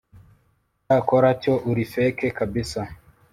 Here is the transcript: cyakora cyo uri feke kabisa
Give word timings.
cyakora 0.83 1.29
cyo 1.41 1.53
uri 1.69 1.83
feke 1.91 2.27
kabisa 2.37 2.81